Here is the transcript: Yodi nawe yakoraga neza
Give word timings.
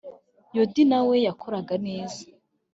Yodi 0.55 0.83
nawe 0.91 1.15
yakoraga 1.27 1.75
neza 1.87 2.21